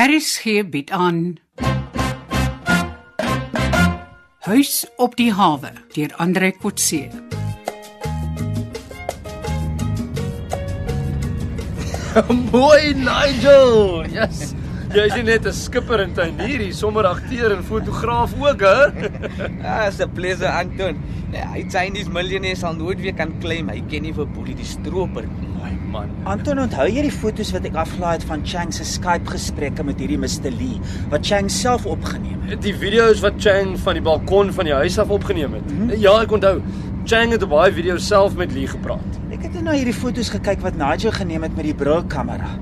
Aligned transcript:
RSG 0.00 0.70
bied 0.70 0.90
aan 0.90 1.36
Huis 4.38 4.86
op 4.96 5.16
die 5.16 5.32
hawe 5.32 5.72
deur 5.92 6.14
Andre 6.16 6.48
Kotse. 6.56 7.10
Mooi 12.52 12.94
Nigel. 12.94 14.06
Yes. 14.08 14.54
Jy 14.90 15.04
is 15.06 15.12
nie 15.14 15.22
net 15.22 15.44
'n 15.46 15.54
skipper 15.54 16.00
en 16.02 16.12
tuinier, 16.14 16.62
jy 16.66 16.72
sommer 16.74 17.06
akteur 17.06 17.52
en 17.54 17.62
fotograaf 17.62 18.32
ook, 18.40 18.60
hè? 18.60 19.08
Ah, 19.62 19.86
it's 19.86 20.00
a 20.00 20.06
pleasure, 20.06 20.50
Anton. 20.50 20.98
Nee, 21.30 21.44
hy 21.52 21.62
Chinese 21.70 22.10
millionaire 22.10 22.56
sal 22.58 22.74
nooit 22.74 22.98
weer 23.00 23.14
kan 23.14 23.30
claim 23.40 23.68
hy 23.70 23.80
ken 23.88 24.02
nie 24.02 24.12
vir 24.12 24.26
Boelie 24.26 24.56
die 24.58 24.66
stroper 24.66 25.28
nie. 25.28 25.46
My 25.60 25.70
man. 25.92 26.10
Anton, 26.24 26.58
onthou 26.58 26.88
jy 26.90 27.02
die 27.06 27.14
foto's 27.14 27.52
wat 27.54 27.64
ek 27.70 27.78
afgelaai 27.78 28.16
het 28.16 28.24
van 28.26 28.42
Chang 28.44 28.72
se 28.74 28.84
Skype 28.84 29.30
gesprekke 29.30 29.84
met 29.84 29.98
hierdie 30.02 30.18
Mr 30.18 30.50
Lee 30.50 30.80
wat 31.10 31.26
Chang 31.26 31.50
self 31.50 31.86
opgeneem 31.86 32.42
het? 32.48 32.60
Die 32.62 32.74
video's 32.74 33.22
wat 33.22 33.38
Chang 33.38 33.76
van 33.78 33.94
die 33.94 34.02
balkon 34.02 34.50
van 34.52 34.64
die 34.64 34.74
huis 34.74 34.98
af 34.98 35.10
opgeneem 35.10 35.54
het. 35.54 35.70
Mm 35.70 35.86
-hmm. 35.88 36.00
Ja, 36.00 36.20
ek 36.22 36.32
onthou. 36.32 36.60
Chang 37.04 37.30
het 37.30 37.42
op 37.42 37.50
baie 37.50 37.72
video's 37.72 38.06
self 38.06 38.34
met 38.36 38.52
Lee 38.52 38.66
gepraat. 38.66 39.20
Ek 39.30 39.42
het 39.42 39.52
nou 39.52 39.64
na 39.64 39.72
hierdie 39.78 39.94
foto's 39.94 40.30
gekyk 40.30 40.60
wat 40.66 40.76
Nigel 40.76 41.12
geneem 41.12 41.42
het 41.42 41.54
met 41.56 41.64
die 41.64 41.74
Bro-kamera. 41.74 42.58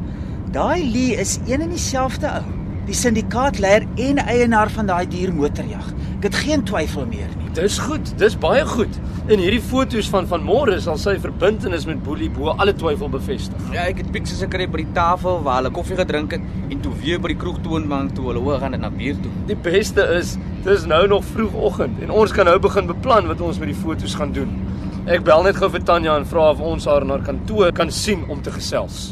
Daai 0.52 0.90
Lee 0.92 1.16
is 1.20 1.38
een 1.46 1.60
en 1.60 1.68
dieselfde 1.68 2.28
ou. 2.32 2.44
Die 2.88 2.94
syndikaatleier 2.96 3.84
en 4.00 4.20
eienaar 4.22 4.70
van 4.72 4.86
daai 4.88 5.04
diermotorjag. 5.12 5.90
Ek 6.14 6.24
het 6.24 6.38
geen 6.40 6.62
twyfel 6.64 7.04
meer 7.10 7.28
nie. 7.36 7.50
Dis 7.58 7.76
goed, 7.84 8.14
dis 8.16 8.36
baie 8.40 8.62
goed. 8.64 8.96
En 9.28 9.42
hierdie 9.42 9.60
foto's 9.60 10.08
van 10.08 10.24
vanmôre 10.30 10.78
sal 10.80 10.96
sy 10.96 11.18
verbintenis 11.20 11.84
met 11.90 12.00
Boelie 12.06 12.30
bo 12.32 12.54
alle 12.54 12.72
twyfel 12.72 13.12
bevestig. 13.12 13.66
Ja, 13.76 13.84
ek 13.92 14.00
het 14.00 14.08
pictures 14.14 14.40
gekry 14.46 14.64
by 14.72 14.86
die 14.86 14.96
tafel 14.96 15.42
waar 15.44 15.60
hulle 15.60 15.74
koffie 15.76 16.00
gedrink 16.00 16.38
het 16.38 16.48
en 16.72 16.80
toe 16.86 16.94
weer 17.04 17.20
by 17.20 17.34
die 17.34 17.38
kroeg 17.44 17.60
toonbank 17.66 18.16
toe 18.16 18.30
hulle 18.30 18.46
hoor 18.48 18.64
gaan 18.64 18.78
dit 18.78 18.84
na 18.86 18.92
bier 18.96 19.20
toe. 19.20 19.34
Die 19.52 19.58
beste 19.68 20.08
is, 20.16 20.38
dis 20.64 20.88
nou 20.88 21.02
nog 21.12 21.28
vroegoggend 21.34 22.00
en 22.08 22.16
ons 22.24 22.32
kan 22.32 22.48
nou 22.48 22.56
begin 22.70 22.88
beplan 22.88 23.28
wat 23.28 23.44
ons 23.44 23.60
met 23.60 23.68
die 23.74 23.76
foto's 23.84 24.16
gaan 24.16 24.32
doen. 24.32 24.56
Ek 25.04 25.28
bel 25.28 25.44
net 25.44 25.60
gou 25.60 25.68
vir 25.76 25.84
Tanya 25.84 26.16
en 26.16 26.24
vra 26.32 26.54
of 26.56 26.64
ons 26.72 26.88
haar 26.88 27.04
in 27.04 27.12
haar 27.12 27.28
kantoor 27.28 27.76
kan 27.76 27.92
sien 27.92 28.24
om 28.32 28.40
te 28.40 28.56
gesels. 28.56 29.10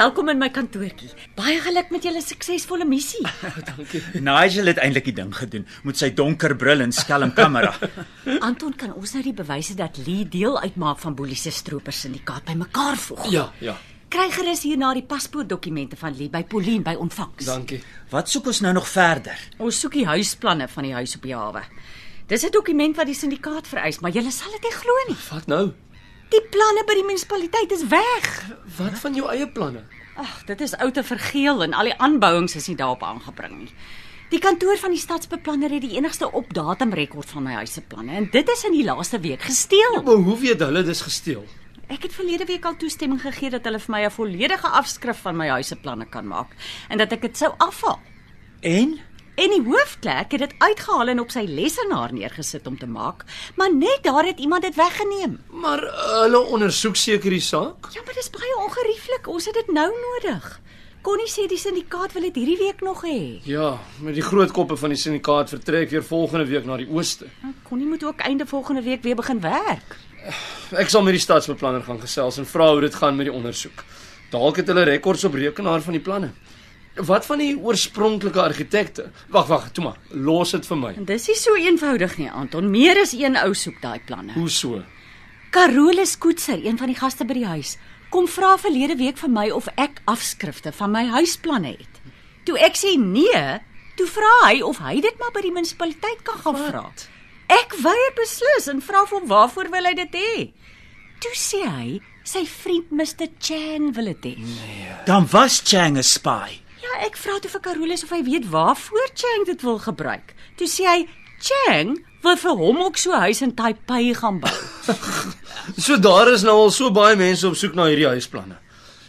Welkom 0.00 0.30
in 0.32 0.38
my 0.40 0.46
kantoortjie. 0.48 1.10
Baie 1.36 1.58
geluk 1.60 1.90
met 1.92 2.06
julle 2.06 2.22
suksesvolle 2.24 2.86
missie. 2.88 3.20
Nigel 4.28 4.70
het 4.70 4.78
eintlik 4.80 5.10
die 5.10 5.12
ding 5.18 5.32
gedoen 5.36 5.66
met 5.84 5.98
sy 6.00 6.08
donker 6.16 6.54
bril 6.56 6.80
en 6.80 6.94
skelm 6.96 7.34
kamera. 7.36 7.74
Anton, 8.48 8.72
kan 8.80 8.94
ons 8.96 9.12
nou 9.12 9.20
die 9.26 9.34
bewyse 9.36 9.76
dat 9.76 9.98
Lee 10.06 10.24
deel 10.24 10.56
uitmaak 10.62 11.02
van 11.02 11.18
Boelie 11.18 11.36
se 11.36 11.52
stroper 11.52 11.92
syndikaat 11.92 12.48
bymekaar 12.48 12.96
voeg? 13.02 13.26
Ja, 13.34 13.44
ja. 13.60 13.74
Kry 14.10 14.30
gerus 14.32 14.64
hierna 14.64 14.94
die 14.96 15.04
paspoortdokumente 15.04 16.00
van 16.00 16.16
Lee 16.16 16.32
by 16.32 16.46
Pauline 16.48 16.86
by 16.86 16.96
ontvangs. 16.96 17.44
Dankie. 17.50 17.82
Wat 18.14 18.32
soek 18.32 18.48
ons 18.54 18.62
nou 18.64 18.72
nog 18.80 18.88
verder? 18.88 19.36
Ons 19.60 19.82
soek 19.84 20.00
die 20.00 20.08
huisplanne 20.08 20.70
van 20.72 20.88
die 20.88 20.96
huis 20.96 21.18
op 21.20 21.28
die 21.28 21.36
hawe. 21.36 21.66
Dis 22.32 22.46
'n 22.48 22.56
dokument 22.56 22.96
wat 22.96 23.06
die 23.06 23.20
syndikaat 23.20 23.68
vereis, 23.68 24.00
maar 24.00 24.16
julle 24.16 24.32
sal 24.32 24.48
dit 24.56 24.64
nie 24.64 24.76
glo 24.80 24.96
nie. 25.12 25.20
Wat 25.28 25.46
nou? 25.46 25.64
Die 26.30 26.42
planne 26.46 26.84
by 26.86 26.94
die 26.94 27.06
munisipaliteit 27.06 27.72
is 27.74 27.88
weg. 27.90 28.26
Wat 28.76 28.98
van 29.02 29.16
jou 29.18 29.26
eie 29.32 29.48
planne? 29.50 29.82
Ag, 30.20 30.44
dit 30.46 30.60
is 30.62 30.76
oud 30.78 31.00
en 31.00 31.06
vergeel 31.08 31.64
en 31.66 31.74
al 31.74 31.90
die 31.90 31.96
aanbouings 31.98 32.54
is 32.54 32.68
nie 32.70 32.76
daarop 32.78 33.02
aangebring 33.02 33.56
nie. 33.64 33.70
Die 34.30 34.38
kantoor 34.38 34.78
van 34.78 34.94
die 34.94 35.00
stadsbeplanner 35.02 35.72
het 35.74 35.82
die 35.82 35.96
enigste 35.96 36.28
op-datum 36.30 36.92
rekord 36.94 37.32
van 37.34 37.48
my 37.48 37.56
huis 37.58 37.72
se 37.74 37.82
planne 37.82 38.14
en 38.14 38.28
dit 38.30 38.52
is 38.54 38.62
in 38.68 38.76
die 38.76 38.84
laaste 38.86 39.18
week 39.24 39.42
gesteel. 39.42 39.98
Maar 40.06 40.22
hoe 40.28 40.36
weet 40.38 40.62
hulle 40.62 40.84
dis 40.86 41.02
gesteel? 41.02 41.42
Ek 41.90 42.06
het 42.06 42.14
verlede 42.14 42.46
week 42.46 42.68
al 42.68 42.78
toestemming 42.78 43.18
gegee 43.24 43.50
dat 43.50 43.66
hulle 43.66 43.82
vir 43.82 43.94
my 43.96 44.04
'n 44.06 44.14
volledige 44.14 44.68
afskrif 44.68 45.26
van 45.26 45.36
my 45.36 45.48
huis 45.48 45.66
se 45.66 45.76
planne 45.76 46.06
kan 46.06 46.26
maak 46.26 46.54
en 46.88 46.98
dat 46.98 47.12
ek 47.12 47.22
dit 47.22 47.36
sou 47.36 47.50
afhaal. 47.58 47.98
En 48.60 49.00
En 49.34 49.52
die 49.54 49.62
hoofklerk 49.64 50.32
het 50.32 50.40
dit 50.40 50.54
uitgehaal 50.58 51.12
en 51.12 51.20
op 51.20 51.30
sy 51.30 51.44
lesenaar 51.48 52.12
neergesit 52.12 52.66
om 52.66 52.78
te 52.78 52.86
maak, 52.86 53.24
maar 53.56 53.74
net 53.74 54.02
daar 54.02 54.26
het 54.26 54.38
iemand 54.38 54.62
dit 54.62 54.74
weggeneem. 54.74 55.38
Maar 55.50 55.84
uh, 55.84 56.08
hulle 56.24 56.40
ondersoek 56.40 56.96
seker 56.96 57.30
die 57.30 57.44
saak? 57.44 57.92
Ja, 57.94 58.02
maar 58.04 58.14
dis 58.14 58.30
baie 58.30 58.56
ongerieflik. 58.64 59.28
Ons 59.28 59.46
het 59.48 59.54
dit 59.54 59.72
nou 59.72 59.88
nodig. 59.88 60.60
Connie 61.00 61.30
sê 61.32 61.46
die 61.48 61.56
syndikaat 61.56 62.12
wil 62.12 62.26
dit 62.28 62.36
hierdie 62.36 62.58
week 62.60 62.82
nog 62.84 63.00
hê. 63.08 63.40
Ja, 63.48 63.78
met 64.04 64.18
die 64.18 64.24
groot 64.24 64.50
koppe 64.52 64.76
van 64.76 64.92
die 64.92 65.00
syndikaat 65.00 65.48
vertrek 65.48 65.88
weer 65.94 66.04
volgende 66.04 66.44
week 66.50 66.66
na 66.68 66.76
die 66.76 66.88
ooste. 66.92 67.30
Nou, 67.40 67.54
Connie 67.70 67.88
moet 67.88 68.04
ook 68.04 68.20
einde 68.20 68.44
volgende 68.46 68.82
week 68.84 69.02
weer 69.02 69.16
begin 69.16 69.40
werk. 69.40 69.96
Ek 70.76 70.92
sal 70.92 71.02
met 71.02 71.16
die 71.16 71.22
stadsbeplanner 71.24 71.86
gaan 71.86 72.02
gesels 72.02 72.36
en 72.36 72.46
vra 72.46 72.68
hoe 72.74 72.84
dit 72.84 72.94
gaan 73.00 73.16
met 73.16 73.30
die 73.30 73.34
ondersoek. 73.34 73.80
Dalk 74.30 74.60
het 74.60 74.68
hulle 74.68 74.84
rekords 74.84 75.24
op 75.24 75.34
rekenaar 75.40 75.80
van 75.80 75.96
die 75.96 76.04
planne. 76.04 76.34
Wat 76.96 77.26
van 77.26 77.38
die 77.38 77.56
oorspronklike 77.56 78.40
argitekte? 78.42 79.10
Wag, 79.28 79.46
wag, 79.46 79.70
toe 79.72 79.84
maar. 79.84 79.98
Los 80.10 80.50
dit 80.50 80.66
vir 80.66 80.76
my. 80.76 80.92
Dis 81.06 81.28
nie 81.28 81.36
so 81.38 81.54
eenvoudig 81.56 82.16
nie, 82.18 82.30
Anton. 82.30 82.70
Meer 82.70 82.98
as 83.00 83.12
een 83.12 83.36
ou 83.36 83.54
soek 83.54 83.80
daai 83.82 84.00
planne. 84.06 84.32
Hoe 84.32 84.48
so? 84.50 84.82
Carolus 85.50 86.18
Koetser, 86.18 86.60
een 86.66 86.78
van 86.78 86.86
die 86.90 86.98
gaste 86.98 87.24
by 87.24 87.34
die 87.34 87.46
huis, 87.46 87.76
kom 88.10 88.26
vra 88.28 88.56
verlede 88.58 88.96
week 88.98 89.18
vir 89.18 89.30
my 89.30 89.48
of 89.50 89.68
ek 89.76 90.00
afskrifte 90.10 90.72
van 90.72 90.90
my 90.90 91.04
huisplanne 91.14 91.76
het. 91.78 92.00
Toe 92.44 92.58
ek 92.58 92.76
sê 92.78 92.96
nee, 92.98 93.42
toe 93.96 94.06
vra 94.10 94.30
hy 94.48 94.60
of 94.62 94.78
hy 94.82 95.00
dit 95.00 95.18
maar 95.18 95.32
by 95.34 95.42
die 95.46 95.52
munisipaliteit 95.54 96.22
kan 96.26 96.38
gaan 96.42 96.58
vra. 96.58 96.84
Ek 97.50 97.74
weier 97.82 98.14
beslis 98.18 98.68
en 98.70 98.82
vra 98.82 99.04
hom 99.10 99.26
waarvoor 99.30 99.70
wil 99.70 99.86
hy 99.90 99.94
dit 99.94 100.14
hê? 100.18 100.48
Toe 101.20 101.34
sê 101.36 101.62
hy 101.66 102.00
sy 102.24 102.44
vriend 102.46 102.90
Mr 102.94 103.26
Chan 103.42 103.92
wil 103.96 104.12
dit 104.14 104.24
hê. 104.24 104.34
dan 105.06 105.26
was 105.32 105.60
Chang 105.64 105.98
'n 105.98 106.02
spy. 106.02 106.62
Ja, 106.80 107.00
ek 107.06 107.16
vra 107.20 107.38
toe 107.40 107.50
vir 107.52 107.60
Carolus 107.64 108.04
of 108.06 108.12
hy 108.14 108.22
weet 108.24 108.46
waarvoor 108.50 109.10
Chang 109.14 109.44
dit 109.46 109.62
wil 109.66 109.78
gebruik. 109.82 110.34
Toe 110.56 110.68
sê 110.70 110.86
hy 110.88 111.00
Chang 111.40 111.98
wil 112.24 112.36
vir 112.36 112.56
hom 112.56 112.80
ook 112.86 112.96
so 113.00 113.12
'n 113.12 113.20
huis 113.28 113.42
in 113.42 113.54
Taipei 113.54 114.14
gaan 114.14 114.40
bou. 114.40 114.50
So 115.76 115.96
daar 115.96 116.28
is 116.32 116.42
nou 116.42 116.56
al 116.56 116.70
so 116.70 116.90
baie 116.90 117.16
mense 117.16 117.46
op 117.46 117.54
soek 117.54 117.74
na 117.74 117.84
hierdie 117.86 118.06
huisplanne. 118.08 118.56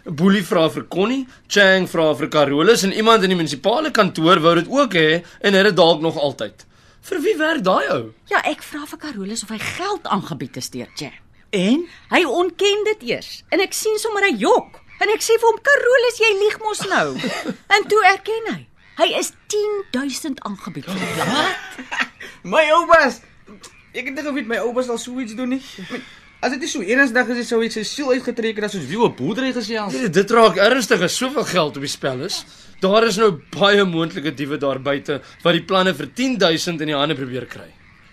Boelie 0.06 0.44
vra 0.44 0.68
vir 0.70 0.84
Connie, 0.90 1.28
Chang 1.48 1.88
vra 1.90 2.14
vir 2.16 2.28
Carolus 2.30 2.84
en 2.84 2.94
iemand 2.94 3.24
in 3.24 3.30
die 3.30 3.38
munisipale 3.38 3.92
kantoor 3.92 4.40
wou 4.40 4.56
dit 4.56 4.68
ook 4.68 4.94
hê 4.94 5.24
en 5.42 5.54
het 5.54 5.66
dit 5.66 5.76
dalk 5.76 6.02
nog 6.02 6.18
altyd. 6.18 6.66
Vir 7.02 7.22
wie 7.22 7.38
werk 7.38 7.64
daai 7.64 7.88
ou? 7.90 8.14
Ja, 8.30 8.42
ek 8.46 8.62
vra 8.64 8.86
vir 8.86 8.98
Carolus 9.00 9.44
of 9.44 9.50
hy 9.50 9.58
geld 9.60 10.06
aangebied 10.08 10.56
het 10.56 10.72
deur 10.72 10.88
Chang. 10.96 11.18
En 11.52 11.88
Hy 12.10 12.24
ontken 12.26 12.84
dit 12.86 13.10
eers 13.10 13.44
en 13.50 13.60
ek 13.60 13.74
sien 13.74 13.98
sommer 14.00 14.24
hy 14.24 14.36
jok. 14.38 14.82
En 15.02 15.10
ek 15.10 15.24
sê 15.26 15.38
vir 15.42 15.50
hom 15.50 15.60
Carolus, 15.66 16.20
jy 16.22 16.32
lieg 16.40 16.58
mos 16.62 16.82
nou. 16.92 17.08
en 17.76 17.88
toe 17.90 18.02
erken 18.12 18.50
hy. 18.54 18.60
Hy 19.02 19.08
is 19.18 19.34
10000 19.50 20.42
aangebied 20.46 20.86
vir 20.86 21.00
die 21.02 21.14
plan. 21.18 21.54
My 22.54 22.64
oupas. 22.78 23.22
Ek 23.92 24.08
het 24.08 24.14
nie 24.16 24.24
geweet 24.24 24.48
my 24.48 24.60
oupas 24.64 24.88
sal 24.88 25.00
so 25.02 25.20
iets 25.20 25.34
doen 25.36 25.56
nie. 25.58 25.62
Meen, 25.90 26.04
As 26.42 26.56
dit 26.56 26.64
nie 26.64 26.70
so 26.72 26.82
eendag 26.82 27.28
is, 27.36 27.44
sou 27.52 27.60
hy 27.62 27.68
sy 27.70 27.84
siel 27.86 28.08
uitgetrek 28.16 28.58
het 28.58 28.66
as 28.66 28.74
ons 28.80 28.88
wie 28.90 28.98
op 28.98 29.14
boerdery 29.20 29.52
gesels. 29.54 29.94
Nee, 29.94 30.10
dit 30.10 30.32
raak 30.34 30.58
ernstig 30.58 31.04
as 31.06 31.14
soveel 31.14 31.46
geld 31.46 31.76
op 31.78 31.84
die 31.86 31.92
spel 31.92 32.24
is. 32.26 32.40
Daar 32.82 33.06
is 33.06 33.20
nou 33.22 33.36
baie 33.54 33.84
moontlike 33.86 34.34
diewe 34.34 34.58
daar 34.58 34.80
buite 34.82 35.20
wat 35.44 35.54
die 35.54 35.62
planne 35.70 35.94
vir 35.94 36.10
10000 36.18 36.82
in 36.82 36.90
die 36.90 36.98
hande 36.98 37.18
probeer 37.20 37.46
kry. 37.46 37.68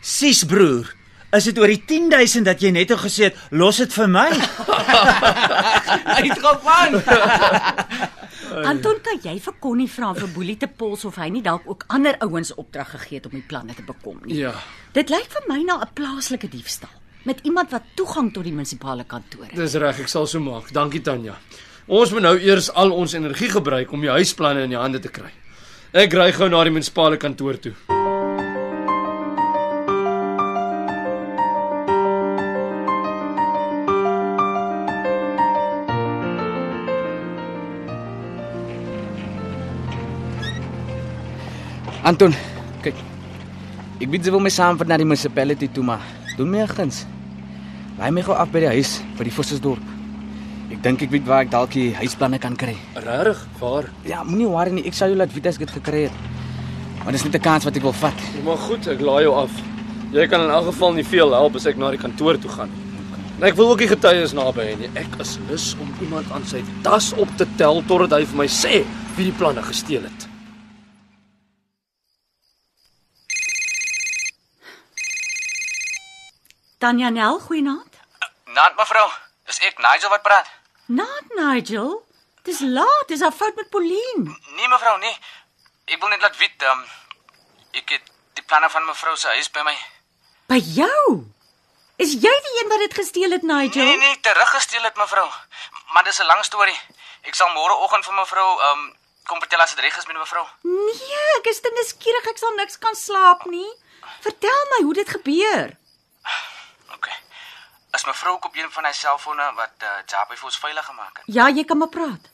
sis 0.05 0.45
broer, 0.45 0.93
is 1.37 1.45
dit 1.45 1.59
oor 1.61 1.69
die 1.69 1.83
10000 1.85 2.47
dat 2.49 2.63
jy 2.63 2.71
net 2.73 2.93
al 2.95 3.01
gesê 3.03 3.29
het, 3.29 3.41
los 3.51 3.81
dit 3.83 3.93
vir 3.93 4.09
my? 4.09 4.29
Uitgevang. 6.19 6.97
Anton, 8.71 9.01
kan 9.05 9.21
jy 9.23 9.35
vir 9.45 9.57
Connie 9.61 9.89
vra 9.93 10.15
vir 10.17 10.31
Boelie 10.33 10.57
te 10.61 10.71
pols 10.73 11.05
of 11.09 11.19
hy 11.21 11.29
nie 11.33 11.43
dalk 11.45 11.69
ook 11.69 11.85
ander 11.93 12.17
ouens 12.25 12.55
opdrag 12.57 12.95
gegee 12.97 13.21
het 13.21 13.29
om 13.29 13.37
die 13.37 13.45
planne 13.45 13.77
te 13.77 13.85
bekom 13.87 14.23
nie? 14.25 14.41
Ja. 14.41 14.55
Dit 14.97 15.13
lyk 15.13 15.29
vir 15.35 15.45
my 15.51 15.61
na 15.67 15.81
'n 15.85 15.93
plaaslike 15.95 16.49
diefstal 16.49 16.91
met 17.25 17.41
iemand 17.45 17.71
wat 17.71 17.83
toegang 17.95 18.33
tot 18.33 18.45
die 18.45 18.53
munisipale 18.53 19.05
kantore. 19.05 19.51
Dis 19.55 19.75
reg, 19.75 20.01
ek 20.01 20.09
sal 20.09 20.27
so 20.27 20.41
maak. 20.41 20.73
Dankie 20.73 21.03
Tanya. 21.03 21.37
Ons 21.87 22.11
moet 22.11 22.23
nou 22.23 22.39
eers 22.39 22.71
al 22.73 22.91
ons 22.91 23.13
energie 23.13 23.51
gebruik 23.51 23.93
om 23.93 24.01
die 24.01 24.11
huisplanne 24.11 24.63
in 24.63 24.71
die 24.71 24.81
hande 24.81 24.99
te 25.01 25.09
kry. 25.09 25.31
Ek 25.93 26.13
ry 26.13 26.33
gou 26.33 26.49
na 26.49 26.65
die 26.65 26.71
munisipale 26.71 27.17
kantoor 27.17 27.61
toe. 27.61 27.98
Anton, 42.09 42.33
kyk. 42.81 42.97
Ek 44.01 44.09
weet 44.09 44.25
jy 44.25 44.33
wil 44.33 44.41
my 44.41 44.49
saamvat 44.49 44.89
na 44.89 44.97
die 44.97 45.05
municipality 45.05 45.67
toe, 45.69 45.83
maar 45.85 46.01
doen 46.39 46.49
my 46.49 46.63
'n 46.63 46.69
guns. 46.71 47.05
Laai 47.99 48.11
my 48.11 48.23
gou 48.23 48.33
af 48.33 48.49
by 48.49 48.61
die 48.61 48.73
huis 48.81 49.03
by 49.19 49.25
die 49.25 49.35
Vossersdorp. 49.35 49.83
Ek 50.73 50.81
dink 50.83 51.03
ek 51.03 51.11
weet 51.11 51.27
waar 51.27 51.43
ek 51.43 51.51
dalk 51.51 51.71
die 51.71 51.93
huisplanne 51.93 52.39
kan 52.39 52.57
kry. 52.57 52.77
Regtig? 52.95 53.47
Waar? 53.61 53.91
Ja, 54.05 54.23
moenie 54.25 54.49
worry 54.49 54.71
nie, 54.71 54.87
ek 54.87 54.95
sal 54.95 55.09
jou 55.09 55.19
laat 55.19 55.35
weet 55.35 55.47
as 55.47 55.57
ek 55.57 55.67
dit 55.67 55.71
gekry 55.71 56.03
het. 56.05 56.13
Maar 57.05 57.13
dis 57.13 57.25
net 57.25 57.35
'n 57.35 57.41
kans 57.41 57.65
wat 57.65 57.77
ek 57.77 57.83
wil 57.83 57.93
vat. 57.93 58.19
Maar 58.45 58.57
goed, 58.57 58.87
ek 58.87 59.01
laai 59.01 59.25
jou 59.25 59.35
af. 59.35 59.51
Jy 60.13 60.27
kan 60.29 60.41
in 60.41 60.51
elk 60.51 60.65
geval 60.65 60.93
nie 60.95 61.05
veel 61.05 61.31
help 61.31 61.57
as 61.57 61.67
ek 61.67 61.77
na 61.77 61.91
die 61.91 61.99
kantoor 62.01 62.39
toe 62.39 62.51
gaan 62.51 62.71
nie. 62.71 62.85
En 63.41 63.45
Ek 63.45 63.55
wil 63.55 63.71
ook 63.71 63.79
die 63.79 63.89
getuies 63.89 64.33
naby 64.33 64.61
hê 64.61 64.79
nie. 64.79 64.89
Ek 64.95 65.21
is 65.21 65.39
lus 65.51 65.77
om 65.79 65.93
iemand 66.01 66.33
aan 66.33 66.47
sy 66.47 66.63
tas 66.83 67.13
op 67.13 67.29
te 67.37 67.47
tel 67.57 67.83
totdat 67.87 68.19
hy 68.19 68.25
vir 68.25 68.37
my 68.37 68.47
sê 68.47 68.85
wie 69.17 69.25
die 69.25 69.39
planne 69.39 69.63
gesteel 69.63 70.03
het. 70.03 70.38
Tanya 76.79 77.09
Nel, 77.11 77.39
goeienaand. 77.43 77.95
Naat 78.55 78.77
mevrou, 78.79 79.07
dis 79.51 79.59
ek 79.67 79.79
Nigel 79.83 80.13
wat 80.13 80.23
praat. 80.23 80.47
Naat 80.87 81.33
Nigel. 81.35 81.97
Dis 82.47 82.61
laat, 82.63 83.09
dis 83.09 83.21
'n 83.21 83.33
fout 83.33 83.55
met 83.57 83.71
Pauline. 83.71 84.31
Nee 84.57 84.69
mevrou, 84.69 84.99
nee. 84.99 85.17
Ek 85.85 86.01
wil 86.01 86.09
net 86.09 86.21
laat 86.21 86.37
weet, 86.37 86.63
um, 86.63 86.85
ek 87.73 87.89
het 87.91 88.03
die 88.35 88.45
planne 88.45 88.71
van 88.71 88.85
mevrou 88.85 89.17
se 89.17 89.27
huis 89.29 89.51
by 89.51 89.63
my. 89.63 89.77
By 90.47 90.61
jou. 90.63 91.25
Is 91.97 92.13
jy 92.13 92.35
die 92.47 92.55
een 92.63 92.69
wat 92.69 92.79
dit 92.79 92.95
gesteel 92.95 93.31
het, 93.31 93.43
Nigel? 93.43 93.85
Nee, 93.85 93.97
nee, 93.97 94.21
teruggesteel 94.21 94.83
het 94.83 94.97
mevrou. 94.97 95.29
Maar 95.93 96.05
dis 96.05 96.21
'n 96.21 96.27
lang 96.27 96.45
storie. 96.45 96.81
Ek 97.23 97.35
sal 97.35 97.49
môreoggend 97.49 98.05
vir 98.05 98.15
mevrou 98.15 98.63
um 98.71 98.97
kom 99.27 99.39
vertel 99.41 99.61
as 99.61 99.75
dit 99.75 99.85
reg 99.85 99.97
is 99.99 100.07
met 100.07 100.17
mevrou. 100.17 100.47
Nee, 100.63 101.39
ek 101.39 101.47
is 101.47 101.61
te 101.61 101.71
nuuskierig, 101.75 102.27
ek 102.27 102.39
sal 102.39 102.55
niks 102.55 102.79
kan 102.79 102.95
slaap 102.95 103.45
nie. 103.45 103.73
Vertel 104.21 104.65
my 104.71 104.85
hoe 104.85 104.95
dit 104.95 105.09
gebeur. 105.09 105.78
Is 107.99 108.05
mevrou 108.05 108.35
ook 108.35 108.45
op 108.45 108.57
een 108.57 108.71
van 108.71 108.85
hy 108.87 108.93
selfone 108.95 109.45
wat 109.59 109.83
uh, 109.83 109.89
Jappy 110.07 110.37
vir 110.39 110.47
ons 110.47 110.59
veilig 110.63 110.85
gemaak 110.87 111.17
het? 111.19 111.25
Ja, 111.35 111.49
jy 111.51 111.65
kan 111.67 111.81
maar 111.81 111.91
praat. 111.91 112.29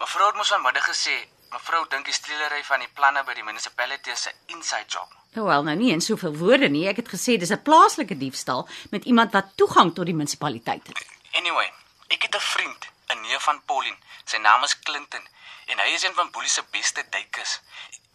Mevrou 0.00 0.26
het 0.26 0.38
mos 0.40 0.48
vanmiddag 0.50 0.88
gesê, 0.90 1.14
mevrou 1.52 1.84
dink 1.92 2.08
die 2.10 2.14
steelery 2.16 2.64
van 2.66 2.82
die 2.82 2.88
planne 2.96 3.22
by 3.28 3.36
die 3.38 3.46
munisipaliteit 3.46 4.10
is 4.16 4.26
'n 4.26 4.56
inside 4.56 4.90
job. 4.90 5.12
Wel, 5.36 5.62
nou 5.68 5.76
nie 5.76 5.92
in 5.92 6.02
soveel 6.02 6.34
woorde 6.40 6.68
nie. 6.68 6.88
Ek 6.88 6.98
het 6.98 7.12
gesê 7.14 7.38
dis 7.38 7.54
'n 7.54 7.62
plaaslike 7.62 8.18
diefstal 8.18 8.66
met 8.90 9.04
iemand 9.04 9.32
wat 9.32 9.54
toegang 9.54 9.94
tot 9.94 10.06
die 10.06 10.18
munisipaliteit 10.18 10.86
het. 10.86 11.06
Anyway, 11.32 11.70
ek 12.08 12.22
het 12.22 12.34
'n 12.34 12.40
vriend, 12.40 12.90
'n 13.14 13.20
neef 13.20 13.42
van 13.42 13.62
Pauline. 13.64 13.98
Sy 14.24 14.36
naam 14.36 14.64
is 14.64 14.78
Clinton 14.78 15.28
en 15.66 15.78
hy 15.78 15.94
is 15.94 16.02
een 16.02 16.14
van 16.14 16.30
Boelie 16.30 16.50
se 16.50 16.62
beste 16.70 17.04
duikers. 17.10 17.60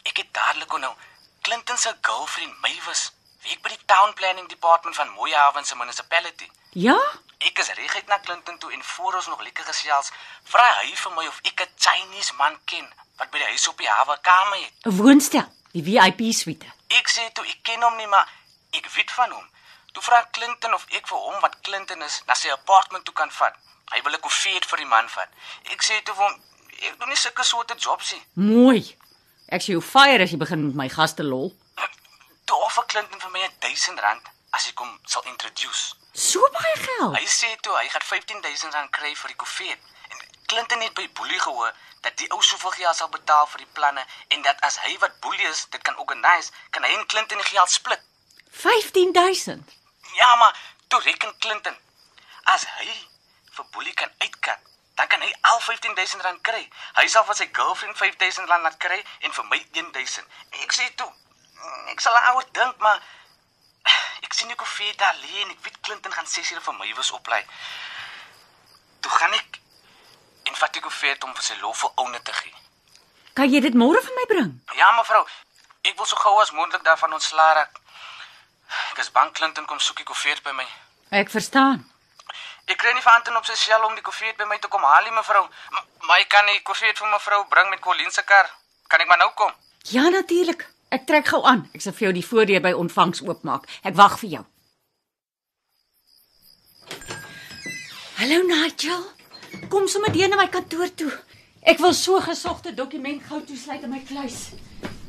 Ek 0.02 0.16
het 0.16 0.34
dadelik 0.34 0.72
onthou 0.72 0.94
Clinton 1.40 1.78
se 1.78 1.96
girlfriend 2.00 2.60
Mavis 2.60 3.12
werk 3.42 3.62
by 3.62 3.68
die 3.68 3.84
town 3.86 4.12
planning 4.14 4.48
department 4.48 4.96
van 4.96 5.08
Mooihaven 5.08 5.64
se 5.64 5.76
municipality. 5.76 6.48
Ja? 6.72 6.98
Ek 7.38 7.58
is 7.58 7.70
reguit 7.78 8.06
na 8.08 8.18
Clinton 8.18 8.58
toe 8.58 8.72
en 8.72 8.82
voor 8.82 9.14
ons 9.14 9.26
nog 9.26 9.42
lekker 9.42 9.64
gesels, 9.64 10.10
vra 10.44 10.64
hy 10.80 10.94
vir 10.94 11.12
my 11.14 11.26
of 11.26 11.38
ek 11.44 11.60
'n 11.60 11.70
Chinese 11.76 12.34
man 12.34 12.58
ken 12.64 12.86
wat 13.18 13.30
by 13.30 13.38
die 13.38 13.46
huis 13.46 13.68
op 13.68 13.78
die 13.78 13.88
hawe 13.88 14.18
kamer 14.22 14.58
het. 14.64 14.72
'n 14.86 14.96
Woonstel, 14.96 15.46
die 15.72 15.82
VIP 15.82 16.32
suite. 16.32 16.66
Ek 16.88 17.08
sê 17.08 17.32
toe 17.32 17.44
ek 17.46 17.62
ken 17.62 17.82
hom 17.82 17.96
nie, 17.96 18.06
maar 18.06 18.26
ek 18.72 18.88
weet 18.96 19.10
van 19.10 19.30
hom. 19.30 19.46
Toe 19.92 20.02
vra 20.02 20.22
Clinton 20.30 20.74
of 20.74 20.84
ek 20.88 21.06
vir 21.08 21.18
hom 21.18 21.40
wat 21.40 21.60
Clinton 21.60 22.02
is 22.02 22.22
na 22.26 22.34
sy 22.34 22.50
apartment 22.50 23.04
toe 23.04 23.14
kan 23.14 23.30
vat. 23.30 23.54
Hy 23.92 24.02
wil 24.02 24.14
'n 24.14 24.20
koffie 24.20 24.60
vir 24.70 24.78
die 24.78 24.86
man 24.86 25.08
vat. 25.08 25.28
Ek 25.64 25.82
sê 25.82 26.02
toe 26.02 26.14
vir 26.14 26.24
hom 26.24 26.42
ek 26.82 26.98
doen 26.98 27.08
nie 27.08 27.16
sulke 27.16 27.44
soorte 27.44 27.74
jobs 27.74 28.12
nie. 28.12 28.22
Mooi. 28.34 28.96
Ek 29.48 29.62
sê 29.62 29.72
jou 29.72 29.80
fire 29.80 30.22
as 30.22 30.30
jy 30.30 30.36
begin 30.36 30.66
met 30.66 30.74
my 30.74 30.88
gaste 30.88 31.22
lol. 31.22 31.56
Toe 32.44 32.56
offer 32.64 32.84
Clinton 32.86 33.20
vir 33.20 33.30
my 33.30 33.48
1000 33.60 33.98
rand 34.00 34.22
as 34.52 34.68
ek 34.68 34.78
hom 34.78 34.98
sal 35.06 35.22
introduce. 35.22 35.94
So 36.18 36.40
baie 36.50 36.76
geld. 36.76 37.14
Hy 37.14 37.26
sê 37.30 37.48
toe 37.62 37.76
hy 37.78 37.86
gaan 37.92 38.02
15000 38.02 38.74
rand 38.74 38.90
kry 38.90 39.12
vir 39.14 39.30
die 39.30 39.36
koffie. 39.38 39.74
En 40.10 40.22
Clinton 40.50 40.80
het 40.82 40.94
by 40.98 41.04
Boelie 41.14 41.38
gehoor 41.38 41.74
dat 42.02 42.16
die 42.18 42.26
ou 42.34 42.40
soveel 42.42 42.74
geld 42.74 42.96
sal 42.98 43.10
betaal 43.12 43.46
vir 43.52 43.62
die 43.62 43.70
planne 43.76 44.02
en 44.34 44.42
dat 44.42 44.58
as 44.66 44.80
hy 44.82 44.96
wat 44.98 45.20
Boelie 45.22 45.46
is, 45.46 45.66
dit 45.70 45.82
kan 45.86 45.94
organise, 46.02 46.50
kan 46.74 46.82
hy 46.82 46.90
en 46.96 47.06
Clinton 47.06 47.38
die 47.38 47.46
geld 47.52 47.70
split. 47.70 48.02
15000. 48.50 49.76
Ja, 50.16 50.34
maar 50.42 50.58
toe 50.88 50.98
reken 51.06 51.38
Clinton 51.38 51.78
as 52.50 52.66
hy 52.80 52.88
vir 53.54 53.70
Boelie 53.70 53.94
kan 53.94 54.10
uitkat, 54.18 54.58
dan 54.98 55.06
kan 55.06 55.22
hy 55.22 55.30
al 55.52 55.62
15000 55.68 56.26
rand 56.26 56.42
kry. 56.42 56.64
Hy 56.98 57.06
sal 57.06 57.28
vir 57.30 57.38
sy 57.38 57.46
girlfriend 57.60 57.94
5000 57.94 58.50
rand 58.50 58.66
laat 58.66 58.80
kry 58.82 58.98
en 59.22 59.38
vir 59.38 59.46
my 59.54 59.62
1000. 59.70 60.26
Ek 60.66 60.74
sê 60.74 60.90
toe, 60.98 61.12
"Mm, 61.62 61.88
ek 61.94 62.00
sal 62.00 62.18
oor 62.34 62.50
dink, 62.58 62.82
maar 62.82 62.98
sien 64.38 64.50
ek 64.54 64.60
koffie 64.62 64.92
daar 65.00 65.16
lê 65.22 65.42
en 65.42 65.50
ek 65.50 65.64
weet 65.64 65.80
Clinton 65.86 66.14
gaan 66.14 66.26
6 66.26 66.52
ure 66.54 66.62
vir 66.66 66.76
my 66.78 66.92
wys 66.98 67.10
oplei. 67.16 67.40
Toe 69.02 69.12
gaan 69.18 69.34
ek 69.34 69.58
en 70.50 70.58
vat 70.60 70.72
die 70.76 70.84
koffie 70.84 71.14
om 71.26 71.34
vir 71.34 71.46
sy 71.48 71.58
lof 71.62 71.82
vir 71.82 71.92
oune 72.04 72.22
te 72.22 72.34
gee. 72.38 72.54
Kan 73.38 73.50
jy 73.50 73.60
dit 73.66 73.74
môre 73.82 74.02
vir 74.04 74.14
my 74.18 74.26
bring? 74.30 74.54
Ja, 74.78 74.92
mevrou, 74.98 75.24
ek 75.82 75.98
wil 75.98 76.06
so 76.06 76.16
gou 76.22 76.38
as 76.42 76.54
moontlik 76.54 76.86
daarvan 76.86 77.18
ontslaa 77.18 77.52
raak. 77.58 77.82
Ek 78.92 79.02
is 79.02 79.10
bang 79.10 79.34
Clinton 79.34 79.66
kom 79.66 79.80
soek 79.80 80.02
die 80.02 80.08
koffie 80.08 80.36
by 80.44 80.54
my. 80.54 80.66
Ek 81.22 81.30
verstaan. 81.34 81.84
Ek 82.68 82.76
kry 82.76 82.92
nie 82.92 83.02
van 83.02 83.36
op 83.36 83.46
sy 83.48 83.54
sel 83.56 83.84
om 83.86 83.94
die 83.96 84.04
koffie 84.04 84.34
by 84.38 84.44
my 84.44 84.58
te 84.58 84.68
kom 84.68 84.82
haal 84.84 85.06
nie, 85.06 85.14
mevrou. 85.16 85.46
Maar 86.06 86.20
ek 86.20 86.28
kan 86.34 86.46
die 86.46 86.60
koffie 86.62 86.92
vir 86.94 87.12
mevrou 87.14 87.44
bring 87.48 87.70
met 87.70 87.80
Colleen 87.80 88.10
se 88.12 88.22
kar. 88.22 88.50
Kan 88.88 89.00
ek 89.00 89.08
maar 89.08 89.18
nou 89.18 89.30
kom? 89.34 89.54
Ja, 89.88 90.08
natuurlik. 90.12 90.66
Ek 90.88 91.04
trek 91.08 91.26
gou 91.28 91.42
aan. 91.44 91.66
Ek 91.76 91.84
sal 91.84 91.92
vir 91.96 92.08
jou 92.08 92.14
die 92.16 92.24
voordeur 92.24 92.62
by 92.64 92.72
ontvangs 92.76 93.20
oopmaak. 93.26 93.68
Ek 93.84 93.96
wag 93.98 94.16
vir 94.22 94.38
jou. 94.38 94.44
Hallo 98.18 98.42
Nigel. 98.48 99.04
Kom 99.68 99.88
sommer 99.88 100.12
deur 100.14 100.30
na 100.32 100.40
my 100.40 100.48
kantoor 100.52 100.88
toe. 100.96 101.12
Ek 101.68 101.80
wil 101.82 101.92
so 101.92 102.20
gesogte 102.24 102.72
dokument 102.74 103.20
gou 103.28 103.40
toesluit 103.44 103.84
in 103.84 103.92
my 103.92 104.00
kluis. 104.08 104.54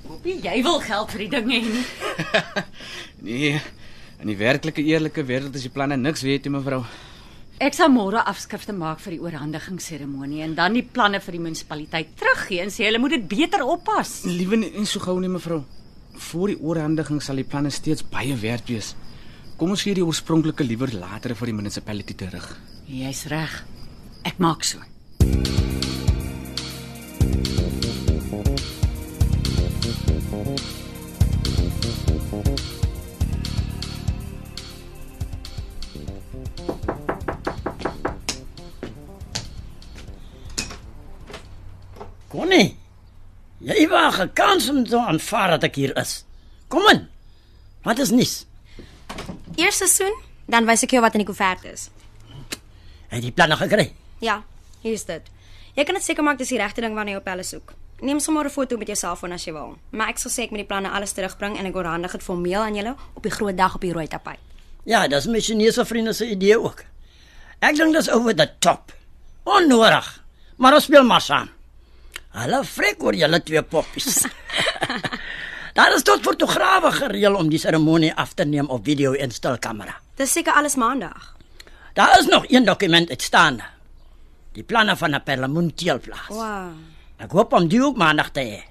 Hoopie 0.09 0.39
jy 0.43 0.57
wil 0.65 0.81
geld 0.83 1.13
vir 1.15 1.25
die 1.25 1.31
ding 1.37 1.51
hê 1.53 1.61
nie. 1.67 1.85
Nee. 3.29 3.59
In 4.19 4.27
die 4.31 4.37
werklike 4.39 4.83
eerlike 4.83 5.23
wêreld 5.27 5.55
is 5.55 5.63
die 5.67 5.71
planne 5.71 5.95
niks 5.99 6.23
weet 6.27 6.47
jy, 6.47 6.51
mevrou. 6.51 6.81
Ek 7.59 7.75
sal 7.75 7.89
môre 7.91 8.21
afskrifte 8.23 8.71
maak 8.71 9.01
vir 9.03 9.17
die 9.17 9.19
oorhandigingsseremonie 9.19 10.45
en 10.45 10.53
dan 10.55 10.77
die 10.77 10.83
planne 10.95 11.19
vir 11.19 11.35
die 11.35 11.41
munisipaliteit 11.43 12.13
teruggee 12.15 12.61
en 12.63 12.71
sê 12.71 12.85
hulle 12.87 13.01
moet 13.03 13.17
dit 13.17 13.25
beter 13.33 13.65
oppas. 13.67 14.21
Liewe 14.23 14.61
nie 14.61 14.85
so 14.87 15.03
gou 15.03 15.17
nie, 15.19 15.27
mevrou. 15.27 15.65
Voor 16.29 16.53
die 16.53 16.55
oorhandiging 16.55 17.19
sal 17.19 17.41
die 17.41 17.43
planne 17.43 17.67
steeds 17.75 18.05
baie 18.07 18.37
werd 18.39 18.71
wees. 18.71 18.93
Kom 19.59 19.75
ons 19.75 19.83
gee 19.83 19.97
die 19.97 20.05
oorspronklike 20.07 20.63
liewer 20.63 20.95
later 20.95 21.35
vir 21.35 21.51
die 21.51 21.57
munisipaliteit 21.59 22.23
terug. 22.23 22.47
Jy's 22.87 23.25
reg. 23.27 23.59
Ek 24.23 24.39
maak 24.39 24.63
so. 24.63 24.79
'n 44.19 44.33
kans 44.33 44.69
om 44.69 44.83
te 44.83 44.97
aanvaar 44.97 45.49
dat 45.49 45.63
ek 45.63 45.75
hier 45.75 45.97
is. 45.97 46.25
Kom 46.67 46.87
in. 46.89 47.07
Wat 47.83 47.99
is 47.99 48.09
nis? 48.11 48.45
Eers 49.55 49.77
seisoen, 49.77 50.13
dan 50.45 50.65
wys 50.65 50.83
ek 50.83 50.91
jou 50.91 51.01
wat 51.01 51.13
in 51.13 51.23
die 51.23 51.27
koevert 51.27 51.63
is. 51.63 51.89
Het 53.07 53.23
jy 53.23 53.31
planne 53.31 53.55
gekry? 53.57 53.93
Ja, 54.19 54.43
hier 54.81 54.93
is 54.93 55.05
dit. 55.05 55.21
Jy 55.75 55.83
kan 55.83 55.95
dit 55.95 56.03
seker 56.03 56.23
maak 56.23 56.37
dis 56.37 56.51
die 56.51 56.57
regte 56.59 56.81
ding 56.81 56.95
waarna 56.97 57.11
jy 57.11 57.17
op 57.17 57.25
hulle 57.31 57.43
soek. 57.43 57.73
Neem 58.01 58.19
sommer 58.19 58.45
'n 58.45 58.49
foto 58.49 58.77
met 58.77 58.87
jou 58.87 58.95
selfoon 58.95 59.31
as 59.31 59.45
jy 59.45 59.53
wil. 59.53 59.77
Maar 59.91 60.09
ek 60.09 60.17
sal 60.17 60.31
sê 60.31 60.43
ek 60.43 60.51
moet 60.51 60.59
die 60.59 60.67
planne 60.67 60.89
alles 60.89 61.11
terugbring 61.11 61.57
en 61.57 61.65
ek 61.65 61.75
oorhandig 61.75 62.11
dit 62.11 62.23
formeel 62.23 62.61
aan 62.61 62.75
julle 62.75 62.95
op 63.13 63.23
die 63.23 63.31
groot 63.31 63.57
dag 63.57 63.75
op 63.75 63.81
die 63.81 63.93
rooi 63.93 64.07
tapijt. 64.07 64.39
Ja, 64.85 65.07
dis 65.07 65.27
my 65.27 65.39
Chinese 65.41 65.85
vriende 65.85 66.13
se 66.13 66.29
idee 66.29 66.59
ook. 66.59 66.83
Ek 67.59 67.75
dink 67.75 67.93
dis 67.93 68.09
over 68.09 68.35
the 68.35 68.49
top. 68.59 68.93
Onnodig. 69.43 70.23
Maar 70.57 70.73
ons 70.73 70.83
speel 70.83 71.03
maar 71.03 71.21
saam. 71.21 71.49
Hulle 72.37 72.61
frek 72.63 73.01
oor 73.03 73.15
julle 73.17 73.39
twee 73.41 73.61
poppies. 73.63 74.21
Daar 75.77 75.95
is 75.95 76.03
tot 76.03 76.21
fotograwe 76.21 76.91
gereël 76.91 77.35
om 77.35 77.49
die 77.49 77.59
seremonie 77.61 78.13
af 78.13 78.33
te 78.37 78.45
neem 78.45 78.69
op 78.69 78.85
video 78.85 79.13
en 79.13 79.31
stilkamera. 79.31 79.95
Dis 80.19 80.31
seker 80.31 80.53
alles 80.53 80.75
maandag. 80.75 81.35
Daar 81.93 82.19
is 82.19 82.25
nog 82.25 82.45
een 82.47 82.65
dokument 82.65 83.09
uitstaande. 83.09 83.63
Die 84.53 84.63
planne 84.63 84.95
van 84.97 85.15
'n 85.15 85.23
perlemoenteelplaas. 85.23 86.27
Wow. 86.27 86.73
Ek 87.17 87.31
hoop 87.31 87.53
om 87.53 87.67
die 87.67 87.83
ook 87.83 87.97
maandag 87.97 88.29
te 88.31 88.39
hê. 88.39 88.61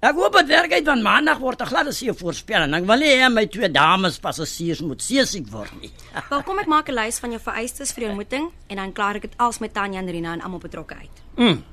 Ek 0.00 0.14
hoop 0.14 0.32
dit 0.32 0.46
werk 0.46 0.72
uit 0.72 0.84
want 0.84 1.02
maandag 1.02 1.38
word 1.38 1.62
'n 1.62 1.66
gladde 1.66 1.92
see 1.92 2.12
voorspel 2.12 2.62
en 2.62 2.74
ek 2.74 2.84
wil 2.84 2.98
nie 2.98 3.14
hê 3.16 3.32
my 3.32 3.46
twee 3.46 3.70
dames 3.70 4.18
passasiers 4.18 4.80
moet 4.80 5.02
seesiek 5.02 5.48
word 5.48 5.80
nie. 5.80 5.90
Wel 6.30 6.42
kom 6.42 6.58
ek 6.58 6.66
maak 6.66 6.88
'n 6.88 6.94
lys 6.94 7.18
van 7.18 7.30
jou 7.30 7.40
vereistes 7.40 7.92
vir 7.92 8.00
die 8.00 8.08
ontmoeting 8.08 8.50
en 8.68 8.76
dan 8.76 8.92
klaar 8.92 9.14
ek 9.14 9.22
dit 9.22 9.34
als 9.36 9.58
met 9.58 9.72
Tanya 9.72 9.98
en 9.98 10.10
Rina 10.10 10.32
en 10.32 10.40
almal 10.40 10.58
betrokke 10.58 10.94
uit. 10.94 11.22
Mm. 11.36 11.64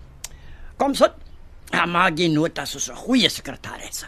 Kom 0.82 0.96
sit. 0.98 1.14
Ja, 1.70 1.86
maak 1.86 2.18
jy 2.18 2.28
nota 2.34 2.66
soos 2.66 2.90
'n 2.90 2.96
goeie 2.96 3.30
sekretaris. 3.30 4.06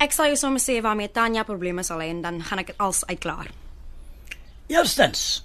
Ek 0.00 0.12
sal 0.12 0.26
jou 0.26 0.36
sommer 0.36 0.60
sê 0.60 0.80
waarmee 0.80 1.12
Tanya 1.12 1.44
probleme 1.44 1.82
sal 1.84 1.98
hê 2.00 2.08
en 2.08 2.22
dan 2.22 2.42
gaan 2.42 2.58
ek 2.58 2.66
dit 2.66 2.78
als 2.78 3.04
uitklaar. 3.06 3.50
Eerstens, 4.68 5.44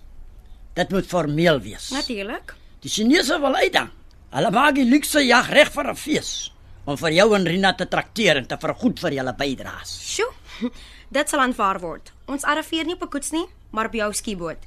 dit 0.74 0.90
moet 0.90 1.06
formeel 1.06 1.60
wees. 1.60 1.90
Natuurlik. 1.92 2.56
Die 2.82 2.90
Chinese 2.90 3.40
wil 3.40 3.56
uitdang. 3.56 3.90
Hulle 4.32 4.52
maak 4.52 4.76
die 4.76 4.86
luukse 4.86 5.20
jag 5.26 5.50
reg 5.50 5.72
vir 5.72 5.90
'n 5.90 5.96
fees. 5.96 6.54
om 6.86 6.98
vir 6.98 7.12
jou 7.12 7.36
en 7.36 7.46
Rina 7.46 7.74
te 7.74 7.88
trakteer 7.88 8.38
en 8.38 8.48
te 8.48 8.58
vergoed 8.58 9.00
vir 9.00 9.12
julle 9.12 9.34
bydraes. 9.34 10.16
Sjoe. 10.16 10.32
Dit 11.12 11.30
sal 11.30 11.40
aanvaar 11.40 11.80
word. 11.80 12.12
Ons 12.26 12.44
arriveer 12.44 12.86
nie 12.86 12.96
op 12.96 13.04
'n 13.04 13.10
koets 13.10 13.32
nie, 13.32 13.46
maar 13.72 13.86
op 13.86 13.94
jou 13.94 14.14
skieboot. 14.14 14.58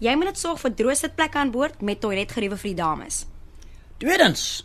Jy 0.00 0.16
moet 0.16 0.24
net 0.24 0.38
sorg 0.38 0.60
vir 0.60 0.70
droë 0.70 0.94
sitplekke 0.94 1.38
aan 1.38 1.50
boord 1.50 1.82
met 1.82 2.00
toiletgeriewe 2.00 2.56
vir 2.56 2.70
die 2.70 2.82
dames. 2.82 3.26
Tweedens, 4.02 4.64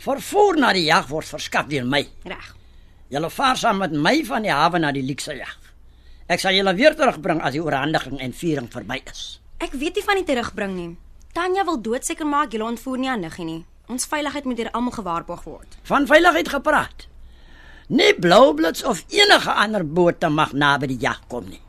vervoer 0.00 0.56
na 0.56 0.70
die 0.72 0.86
jag 0.86 1.08
word 1.10 1.28
verskaf 1.28 1.66
deur 1.68 1.84
my. 1.84 2.00
Reg. 2.24 2.46
Julle 3.12 3.28
vaar 3.32 3.58
saam 3.60 3.82
met 3.82 3.92
my 3.92 4.14
van 4.24 4.44
die 4.46 4.52
hawe 4.52 4.80
na 4.80 4.92
die 4.92 5.04
Liekse 5.04 5.36
jag. 5.36 5.56
Ek 6.28 6.40
sal 6.40 6.56
julle 6.56 6.72
weer 6.76 6.96
terugbring 6.96 7.42
as 7.44 7.54
die 7.56 7.60
oorhandiging 7.60 8.20
en 8.24 8.32
viering 8.36 8.70
verby 8.72 9.02
is. 9.08 9.38
Ek 9.60 9.76
weet 9.76 9.96
nie 9.96 10.04
van 10.06 10.20
die 10.20 10.26
terugbring 10.28 10.74
nie. 10.76 10.88
Tanya 11.36 11.64
wil 11.68 11.80
doodseker 11.84 12.28
maak 12.28 12.56
julle 12.56 12.68
ontvoer 12.68 13.00
nie 13.00 13.12
aan 13.12 13.24
Niggie 13.24 13.44
nie. 13.44 13.60
Ons 13.88 14.08
veiligheid 14.08 14.48
moet 14.48 14.60
deur 14.60 14.72
almal 14.72 14.96
gewaarborg 14.96 15.44
word. 15.48 15.78
Van 15.88 16.08
veiligheid 16.08 16.48
gepraat. 16.52 17.06
Nie 17.88 18.14
Bloublits 18.16 18.84
of 18.84 19.04
enige 19.08 19.52
ander 19.52 19.84
boot 19.84 20.24
mag 20.28 20.52
naby 20.52 20.92
die 20.92 21.00
jag 21.00 21.20
kom 21.28 21.48
nie. 21.48 21.60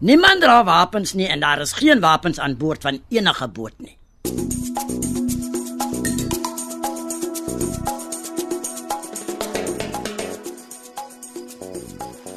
Niemand 0.00 0.44
dra 0.44 0.62
wapens 0.64 1.12
nie 1.16 1.28
en 1.28 1.40
daar 1.40 1.60
is 1.60 1.72
geen 1.76 2.00
wapens 2.00 2.40
aan 2.40 2.56
boord 2.56 2.82
van 2.82 3.00
enige 3.08 3.48
boot 3.48 3.76
nie. 3.80 3.96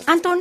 Anton, 0.10 0.40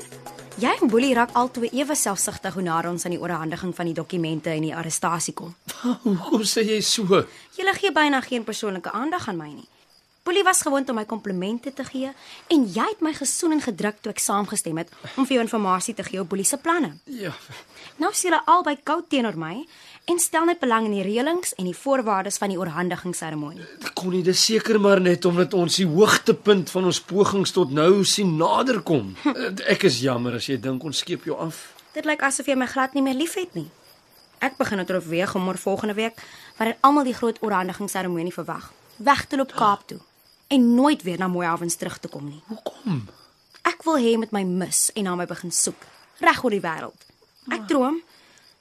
jy 0.57 0.71
en 0.81 0.89
Boelie 0.89 1.13
raak 1.13 1.35
albei 1.37 1.69
ewe 1.77 1.95
selfsugtig 1.99 2.55
hoe 2.57 2.63
nader 2.65 2.89
ons 2.91 3.05
aan 3.05 3.13
die 3.13 3.21
oorhandiging 3.21 3.75
van 3.77 3.91
die 3.91 3.95
dokumente 3.95 4.49
en 4.49 4.65
die 4.65 4.73
arrestasie 4.75 5.35
kom. 5.37 5.51
Hoekom 6.07 6.47
sê 6.49 6.65
jy 6.65 6.79
so? 6.81 7.21
Julle 7.59 7.75
gee 7.77 7.93
byna 7.93 8.23
geen 8.25 8.47
persoonlike 8.49 8.95
aandag 8.97 9.29
aan 9.29 9.37
my 9.37 9.51
nie. 9.53 9.69
Boelie 10.29 10.45
was 10.45 10.61
gewoond 10.65 10.89
om 10.89 10.97
my 10.97 11.05
komplimente 11.09 11.73
te 11.73 11.85
gee 11.85 12.11
en 12.53 12.65
jy 12.69 12.87
het 12.91 13.05
my 13.05 13.15
gesoen 13.17 13.59
en 13.59 13.63
gedruk 13.65 14.01
toe 14.01 14.13
ek 14.13 14.19
saamgestem 14.21 14.81
het 14.81 14.91
om 15.17 15.25
vir 15.25 15.39
jou 15.39 15.45
inligting 15.45 15.97
te 15.97 16.05
gee 16.09 16.21
oor 16.21 16.29
Boelie 16.29 16.49
se 16.49 16.59
planne. 16.61 16.95
Ja. 17.05 17.33
Nou 17.97 18.11
is 18.13 18.25
julle 18.25 18.41
albei 18.45 18.77
koud 18.85 19.09
teenoor 19.09 19.37
my 19.41 19.55
en 20.09 20.19
stel 20.19 20.47
net 20.49 20.61
belang 20.62 20.87
in 20.88 20.95
die 20.97 21.05
reëlings 21.05 21.53
en 21.61 21.67
die 21.69 21.77
voorwaardes 21.77 22.38
van 22.41 22.53
die 22.53 22.59
oorhandigingsseremonie. 22.59 23.67
Konnie, 23.99 24.23
dis 24.25 24.41
seker 24.41 24.81
maar 24.81 25.03
net 25.05 25.27
omdat 25.29 25.55
ons 25.55 25.77
die 25.81 25.87
hoogtepunt 25.88 26.73
van 26.73 26.88
ons 26.88 27.00
pogings 27.05 27.53
tot 27.53 27.75
nou 27.77 28.05
sien 28.09 28.37
naderkom. 28.41 29.12
Ek 29.75 29.85
is 29.88 30.00
jammer 30.05 30.38
as 30.38 30.49
jy 30.49 30.57
dink 30.65 30.85
ons 30.85 31.05
skeep 31.05 31.29
jou 31.29 31.37
af. 31.37 31.61
Dit 31.93 32.09
lyk 32.09 32.25
asof 32.25 32.49
jy 32.49 32.57
my 32.57 32.69
glad 32.71 32.97
nie 32.97 33.05
meer 33.05 33.19
liefhet 33.19 33.53
nie. 33.59 33.69
Ek 34.41 34.57
begin 34.57 34.81
dit 34.81 34.91
oorweeg 34.95 35.35
om 35.35 35.49
môre 35.49 35.61
volgende 35.61 35.97
week, 35.99 36.21
wanneer 36.57 36.79
almal 36.87 37.09
die 37.09 37.17
groot 37.17 37.41
oorhandigingsseremonie 37.43 38.33
verwag, 38.33 38.71
weg 39.03 39.25
te 39.27 39.37
loop 39.41 39.53
Kaap 39.57 39.88
toe 39.91 39.99
en 40.49 40.69
nooit 40.75 41.03
weer 41.05 41.19
na 41.21 41.29
Mooihavens 41.29 41.77
terug 41.77 41.99
te 42.00 42.09
kom 42.09 42.25
nie. 42.25 42.38
Hoekom? 42.49 43.03
Ek 43.69 43.83
wil 43.85 43.99
hê 44.00 44.15
jy 44.15 44.21
moet 44.23 44.33
my 44.33 44.47
mis 44.49 44.87
en 44.97 45.05
na 45.05 45.17
my 45.19 45.27
begin 45.29 45.53
soek, 45.53 45.83
reg 46.25 46.41
oor 46.41 46.55
die 46.55 46.65
wêreld. 46.65 47.05
Ek 47.53 47.67
droom 47.69 47.99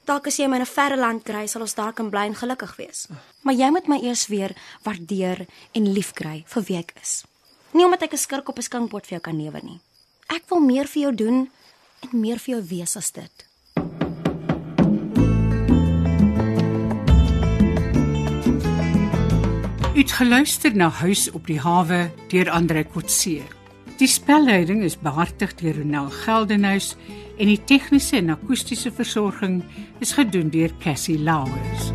dalk 0.08 0.28
as 0.30 0.38
jy 0.40 0.46
my 0.48 0.56
in 0.56 0.62
'n 0.62 0.74
verre 0.74 0.96
land 0.96 1.22
kry, 1.24 1.46
sal 1.46 1.62
ons 1.62 1.74
daar 1.74 1.92
kan 1.92 2.10
bly 2.10 2.24
en 2.26 2.34
gelukkig 2.34 2.76
wees. 2.76 3.08
Maar 3.42 3.54
jy 3.54 3.70
moet 3.70 3.88
my 3.88 3.98
eers 4.02 4.26
weer 4.26 4.56
waardeer 4.82 5.46
en 5.72 5.92
liefkry 5.92 6.44
vir 6.46 6.62
wie 6.62 6.78
ek 6.78 6.92
is. 7.02 7.24
Nie 7.72 7.84
omdat 7.84 8.02
ek 8.02 8.12
'n 8.12 8.18
skurk 8.18 8.48
op 8.48 8.58
'n 8.58 8.62
skinkbord 8.62 9.06
vir 9.06 9.18
jou 9.18 9.20
kan 9.20 9.36
newer 9.36 9.64
nie. 9.64 9.80
Ek 10.28 10.48
wil 10.48 10.60
meer 10.60 10.86
vir 10.86 11.02
jou 11.02 11.14
doen 11.14 11.50
en 12.00 12.20
meer 12.20 12.38
vir 12.38 12.54
jou 12.54 12.62
wees 12.62 12.96
as 12.96 13.10
dit. 13.10 13.46
U 19.94 20.00
het 20.00 20.12
geluister 20.12 20.76
na 20.76 20.88
Huis 20.88 21.30
op 21.30 21.46
die 21.46 21.58
hawe 21.58 22.10
deur 22.28 22.50
Andre 22.50 22.84
Kotse. 22.84 23.57
Die 23.98 24.06
spelleiding 24.06 24.84
is 24.86 24.94
behartig 24.96 25.56
deur 25.58 25.74
Ronel 25.74 26.06
Geldenhuys 26.20 26.92
en 27.34 27.50
die 27.50 27.58
tegniese 27.66 28.20
en 28.20 28.30
akoestiese 28.30 28.92
versorging 28.94 29.58
is 29.98 30.14
gedoen 30.14 30.54
deur 30.54 30.70
Cassie 30.78 31.18
Lauers. 31.18 31.90